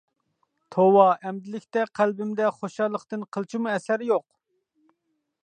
[0.75, 4.27] توۋا، ئەمدىلىكتە قەلبىمدە خۇشاللىقتىن قىلچىمۇ ئەسەر يوق.